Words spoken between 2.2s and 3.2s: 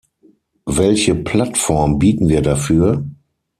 wir dafür?